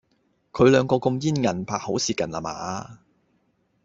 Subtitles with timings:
[0.51, 3.01] 佢兩個咁煙韌，怕好事近啦嗎？